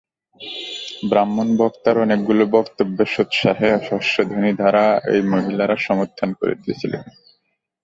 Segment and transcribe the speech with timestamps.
[1.09, 7.03] ব্রাহ্মণ বক্তার অনেকগুলি মন্তব্য সোৎসাহে হর্ষধ্বনি দ্বারা এই মহিলারা সমর্থন করিতেছিলেন।